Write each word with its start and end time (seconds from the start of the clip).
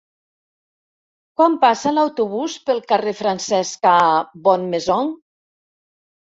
Quan 1.41 1.57
passa 1.65 1.93
l'autobús 1.97 2.55
pel 2.69 2.81
carrer 2.93 3.13
Francesca 3.19 3.93
Bonnemaison? 4.49 5.15